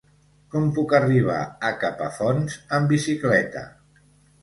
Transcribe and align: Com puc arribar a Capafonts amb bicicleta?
Com 0.55 0.71
puc 0.77 0.95
arribar 0.99 1.37
a 1.69 1.73
Capafonts 1.85 2.59
amb 2.79 2.93
bicicleta? 2.97 3.69